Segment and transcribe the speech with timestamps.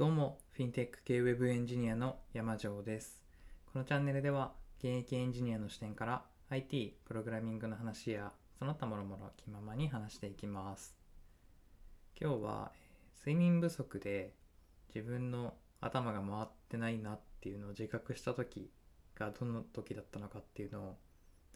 [0.00, 3.20] どうも、フィンテック系ウェブエンジニアの山城です。
[3.70, 10.96] このチャンネルでは、現役エンジニアの視点から IT、プログラミングの話や、その他もろもろ気ままに話していきます。
[12.18, 12.72] 今日は、
[13.18, 14.32] 睡眠不足で
[14.94, 15.52] 自分の
[15.82, 18.70] 頭が回ってないなっていうのを自覚した時
[19.16, 20.96] がどの時だったのかっていうのを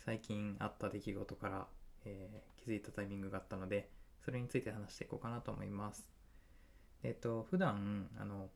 [0.05, 1.67] 最近あった出来事から、
[2.05, 3.89] えー気づいたタイミングがあったので、
[4.23, 6.14] それについて話していこうかなと思います。
[7.05, 8.48] えっと、普段、あの、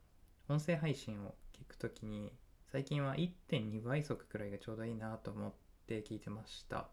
[0.48, 2.32] 音声配信を聞くときに、
[2.72, 5.52] 最近は1.2倍速くらいがちょうどいいなと思っ
[5.86, 6.88] て聞いてました。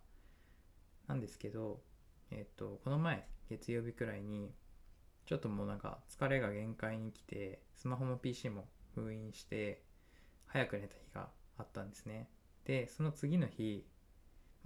[1.08, 1.82] なんですけど、
[2.30, 4.54] えっと、この前、月曜日くらいに、
[5.26, 9.82] ちょっともうなんか疲れが限界に来て、スマホも PC も封印して、
[10.48, 12.30] 早く寝た日があったんですね。
[12.66, 13.88] で、その次の日、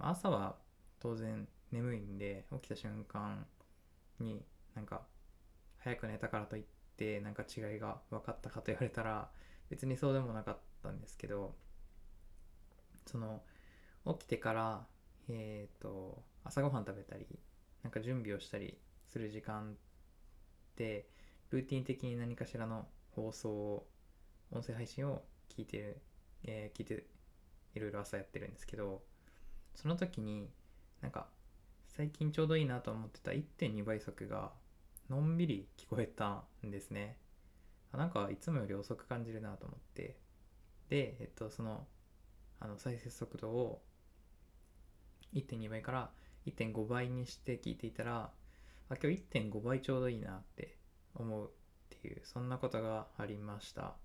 [0.00, 0.56] 朝は
[0.98, 3.46] 当然眠いんで、起きた瞬間
[4.18, 5.06] になんか
[5.78, 6.64] 早く寝たからといっ
[7.00, 9.30] てなんか違いが分かったかと言われたら
[9.70, 11.54] 別にそうでもなかったんですけど
[13.06, 13.40] その
[14.06, 14.86] 起きてから
[15.30, 17.26] えっ、と朝ごはん食べたり
[17.82, 18.76] なんか準備をしたり
[19.06, 19.74] する時間っ
[20.76, 21.06] て
[21.50, 23.86] ルーティン的に何かしらの放送を
[24.52, 25.22] 音声配信を
[25.56, 26.00] 聞いてる、
[26.44, 27.04] えー聞いて
[27.74, 29.00] いろいろ朝やってるんですけど
[29.76, 30.50] その時に
[31.00, 31.28] なんか
[31.88, 34.50] 最近ちょうどいいなと思ってた1.2倍速が
[35.10, 37.18] のんびり聞こえたんですね。
[37.92, 40.16] あなんかいつもより遅く感じるなと思って。
[40.88, 41.86] で、えっと、その、
[42.60, 43.82] あの再生速度を
[45.34, 46.10] 1.2倍から
[46.46, 48.30] 1.5倍にして聞いていたら、
[48.88, 50.76] あ今日1.5倍ちょうどいいなって
[51.14, 53.96] 思うっていう、そんなことがありました。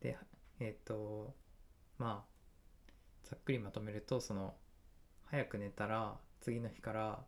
[0.00, 0.16] で、
[0.60, 1.34] えっと、
[1.98, 2.88] まあ、
[3.24, 4.54] ざっくりまとめると、その、
[5.24, 7.24] 早く寝たら次の日から、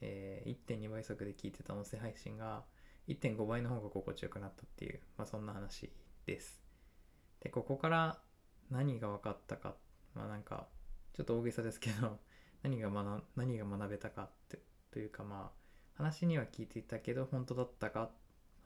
[0.00, 2.64] えー1.2倍速で聞いてた音声配信が
[3.08, 5.90] 1.5倍の方が心地よくなったっていう、まあ、そんな話
[6.26, 6.62] です。
[7.40, 8.18] でここから
[8.70, 9.74] 何が分かったか
[10.14, 10.68] まあなんか
[11.12, 12.18] ちょっと大げさですけど
[12.62, 15.60] 何が学何が学べたかってというかまあ
[15.94, 18.10] 話には聞いていたけど本当だったか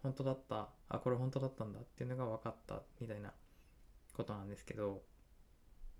[0.02, 3.32] 本当だったあこれ本当だったんだっていうのが分かったみたいな
[4.12, 5.04] ことなんですけど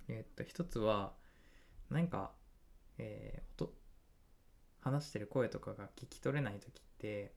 [0.09, 1.17] えっと一つは
[1.89, 2.35] なんか
[2.99, 3.73] えー音
[4.85, 7.33] 話してる声とかが聞き取れない時って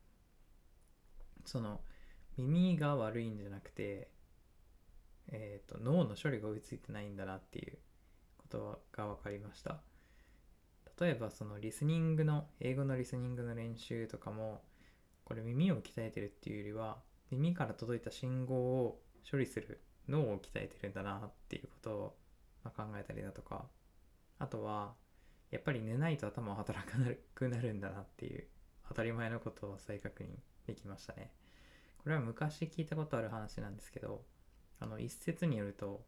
[1.45, 1.79] その
[2.37, 4.09] 耳が悪いんじゃなくて、
[5.29, 7.77] えー、と脳の処理が追いついてないんだなっていう
[8.37, 9.79] ことが分かりました。
[10.99, 14.63] 例えばそのリスニングの英語のリスニングの練習とかも
[15.23, 16.97] これ耳を鍛えてるっていうよりは
[17.31, 22.17] 耳から届いた信号を処理する脳を鍛えてるんだなっていうことを、
[22.75, 23.65] 考えたりだとか
[24.39, 24.93] あとは
[25.51, 28.47] やっぱり寝ないと頭は働かなくなるんだなっていう
[28.89, 30.27] 当たり前のことを再確認
[30.65, 31.31] できましたね。
[32.03, 34.23] これは昔聞いたことある話なんですけど、
[34.79, 36.05] あの一説によると、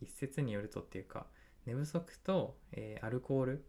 [0.00, 1.26] 一説によるとっていうか、
[1.64, 3.64] 寝不足と、えーアルコール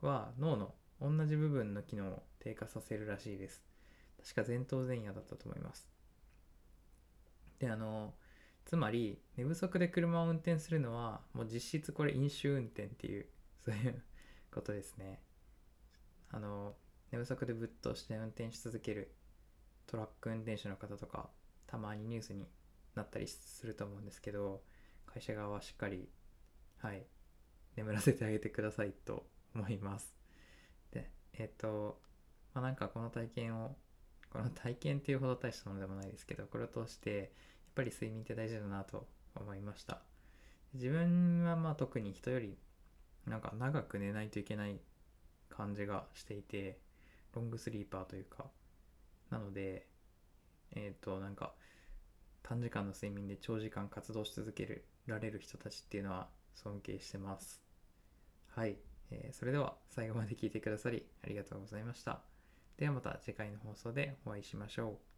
[0.00, 3.62] は脳の同じ部分の機能を低下させるらしいです。
[4.22, 5.88] 確か前頭前野だったと思います。
[7.58, 8.14] で、あの、
[8.64, 13.26] つまり寝不足で車を運転するのはもう実質これ飲酒運転っていう
[13.68, 14.02] そういう
[14.50, 15.20] ことですね。
[16.30, 16.74] あの、
[17.12, 19.14] 寝不足でぶっ通して運転し続ける
[19.86, 21.28] トラック運転手の方とか、
[21.66, 22.46] たまにニュースに
[22.94, 24.62] なったりすると思うんですけど、
[25.04, 26.08] 会社側はしっかり、
[26.78, 27.04] はい、
[27.76, 30.16] 眠らせてあげてくださいと思います。
[30.90, 32.00] で、えっ、と、
[32.54, 33.76] まあ、なんかこの体験を、
[34.30, 37.28] この体験っていうほど大したものでもないですけど、これを通して、やっ
[37.74, 40.00] ぱり睡眠って大事だなと思いました。
[40.72, 42.56] 自分はまあ特に人より
[43.28, 44.80] なんか長く寝ないといけない
[45.50, 46.78] 感じがしていて
[47.34, 48.46] ロングスリーパーというか。
[49.30, 49.86] なので
[50.72, 51.54] えっ、となんか
[52.42, 57.62] 短時間の睡眠で長時間活動し続けるられる人たちっていうのは尊敬してます。
[58.48, 58.76] はい、
[59.10, 62.20] えーそれでは最後まで聞いてくださりありがとうございました。
[62.76, 65.17] ではまた次回の放送でお会いしましょう。